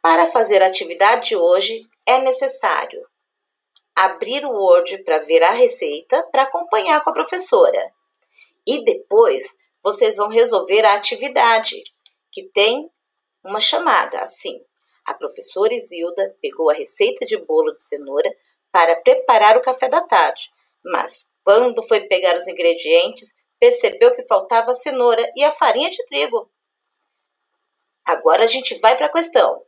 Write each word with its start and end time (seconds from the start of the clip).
Para 0.00 0.30
fazer 0.30 0.62
a 0.62 0.66
atividade 0.66 1.28
de 1.28 1.36
hoje, 1.36 1.84
é 2.06 2.20
necessário 2.20 3.00
abrir 3.94 4.44
o 4.44 4.52
Word 4.52 5.02
para 5.02 5.18
ver 5.18 5.42
a 5.42 5.50
receita 5.50 6.22
para 6.30 6.44
acompanhar 6.44 7.02
com 7.02 7.10
a 7.10 7.12
professora. 7.12 7.92
E 8.64 8.84
depois 8.84 9.56
vocês 9.82 10.16
vão 10.16 10.28
resolver 10.28 10.84
a 10.84 10.94
atividade, 10.94 11.82
que 12.30 12.44
tem 12.44 12.88
uma 13.44 13.60
chamada 13.60 14.20
assim. 14.20 14.64
A 15.04 15.14
professora 15.14 15.74
Isilda 15.74 16.36
pegou 16.40 16.70
a 16.70 16.74
receita 16.74 17.26
de 17.26 17.36
bolo 17.38 17.72
de 17.72 17.82
cenoura 17.82 18.30
para 18.70 19.00
preparar 19.00 19.56
o 19.56 19.62
café 19.62 19.88
da 19.88 20.02
tarde, 20.02 20.48
mas 20.84 21.32
quando 21.42 21.82
foi 21.82 22.06
pegar 22.06 22.36
os 22.36 22.46
ingredientes, 22.46 23.34
percebeu 23.58 24.14
que 24.14 24.26
faltava 24.28 24.70
a 24.70 24.74
cenoura 24.74 25.28
e 25.34 25.42
a 25.42 25.50
farinha 25.50 25.90
de 25.90 26.04
trigo. 26.06 26.48
Agora 28.04 28.44
a 28.44 28.48
gente 28.48 28.78
vai 28.78 28.96
para 28.96 29.06
a 29.06 29.12
questão. 29.12 29.60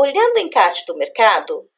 Olhando 0.00 0.36
o 0.36 0.38
encarte 0.38 0.86
do 0.86 0.94
mercado, 0.94 1.68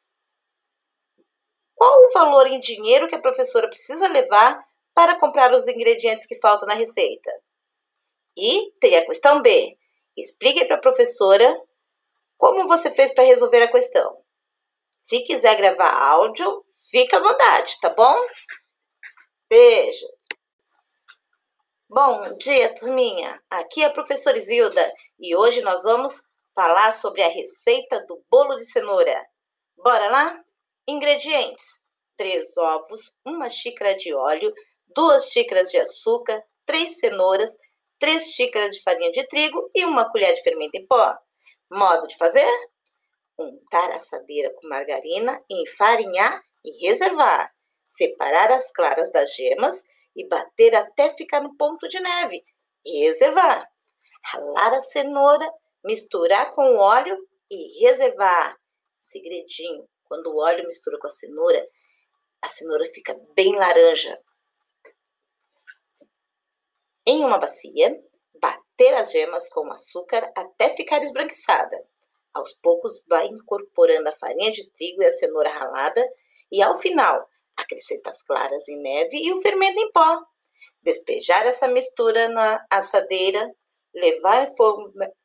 qual 1.73 2.03
o 2.03 2.13
valor 2.13 2.45
em 2.45 2.59
dinheiro 2.59 3.09
que 3.09 3.15
a 3.15 3.21
professora 3.21 3.67
precisa 3.67 4.07
levar 4.09 4.63
para 4.93 5.19
comprar 5.19 5.51
os 5.51 5.67
ingredientes 5.67 6.27
que 6.27 6.35
faltam 6.35 6.67
na 6.67 6.75
receita? 6.75 7.31
E 8.37 8.73
tem 8.79 8.95
a 8.95 9.05
questão 9.07 9.41
B. 9.41 9.75
Explique 10.15 10.65
para 10.65 10.75
a 10.75 10.79
professora 10.79 11.59
como 12.37 12.67
você 12.67 12.91
fez 12.91 13.11
para 13.11 13.23
resolver 13.23 13.63
a 13.63 13.71
questão. 13.71 14.15
Se 14.99 15.23
quiser 15.23 15.55
gravar 15.55 15.91
áudio, 15.91 16.63
fica 16.91 17.17
à 17.17 17.23
vontade, 17.23 17.79
tá 17.81 17.89
bom? 17.89 18.15
Beijo! 19.49 20.05
Bom 21.89 22.37
dia, 22.37 22.71
turminha! 22.75 23.41
Aqui 23.49 23.81
é 23.81 23.87
a 23.87 23.91
professora 23.91 24.37
Isilda 24.37 24.93
e 25.19 25.35
hoje 25.35 25.61
nós 25.61 25.81
vamos 25.81 26.29
falar 26.55 26.91
sobre 26.91 27.21
a 27.23 27.29
receita 27.29 28.05
do 28.05 28.23
bolo 28.29 28.57
de 28.57 28.65
cenoura. 28.65 29.25
Bora 29.77 30.09
lá? 30.09 30.43
Ingredientes: 30.87 31.83
3 32.17 32.57
ovos, 32.57 33.15
1 33.25 33.49
xícara 33.49 33.95
de 33.95 34.13
óleo, 34.13 34.53
2 34.95 35.25
xícaras 35.25 35.69
de 35.69 35.77
açúcar, 35.77 36.43
3 36.65 36.99
cenouras, 36.99 37.55
3 37.99 38.23
xícaras 38.23 38.75
de 38.75 38.81
farinha 38.81 39.11
de 39.11 39.27
trigo 39.27 39.69
e 39.75 39.85
1 39.85 39.95
colher 40.11 40.33
de 40.35 40.43
fermento 40.43 40.75
em 40.75 40.85
pó. 40.85 41.15
Modo 41.71 42.07
de 42.07 42.17
fazer? 42.17 42.47
Untar 43.37 43.91
a 43.91 43.95
assadeira 43.95 44.53
com 44.53 44.67
margarina, 44.67 45.41
enfarinhar 45.49 46.41
e 46.63 46.87
reservar. 46.87 47.51
Separar 47.87 48.51
as 48.51 48.71
claras 48.71 49.11
das 49.11 49.33
gemas 49.35 49.83
e 50.15 50.27
bater 50.27 50.75
até 50.75 51.09
ficar 51.15 51.41
no 51.41 51.55
ponto 51.55 51.87
de 51.87 51.99
neve. 51.99 52.43
Reservar. 52.85 53.67
Ralar 54.23 54.73
a 54.73 54.81
cenoura, 54.81 55.51
misturar 55.83 56.51
com 56.53 56.61
o 56.61 56.77
óleo 56.77 57.17
e 57.49 57.85
reservar. 57.85 58.57
Segredinho: 58.99 59.87
quando 60.05 60.27
o 60.27 60.37
óleo 60.37 60.67
mistura 60.67 60.97
com 60.99 61.07
a 61.07 61.09
cenoura, 61.09 61.65
a 62.41 62.49
cenoura 62.49 62.85
fica 62.85 63.19
bem 63.35 63.55
laranja. 63.55 64.17
Em 67.05 67.23
uma 67.25 67.37
bacia, 67.37 67.95
bater 68.41 68.93
as 68.95 69.11
gemas 69.11 69.49
com 69.49 69.71
açúcar 69.71 70.31
até 70.35 70.69
ficar 70.69 71.03
esbranquiçada. 71.03 71.77
Aos 72.33 72.53
poucos, 72.61 73.03
vai 73.07 73.27
incorporando 73.27 74.07
a 74.07 74.13
farinha 74.13 74.51
de 74.51 74.69
trigo 74.71 75.01
e 75.01 75.05
a 75.05 75.11
cenoura 75.11 75.49
ralada 75.49 76.07
e, 76.51 76.61
ao 76.61 76.77
final, 76.77 77.27
acrescenta 77.57 78.09
as 78.09 78.21
claras 78.23 78.67
em 78.69 78.81
neve 78.81 79.17
e 79.17 79.33
o 79.33 79.41
fermento 79.41 79.79
em 79.79 79.91
pó. 79.91 80.21
Despejar 80.81 81.45
essa 81.45 81.67
mistura 81.67 82.29
na 82.29 82.65
assadeira, 82.69 83.51
levar 83.93 84.47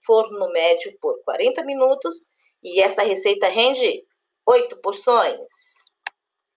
forno 0.04 0.52
médio 0.52 0.96
por 1.00 1.22
40 1.24 1.64
minutos 1.64 2.26
e 2.62 2.80
essa 2.80 3.02
receita 3.02 3.48
rende 3.48 4.04
8 4.46 4.80
porções. 4.80 5.85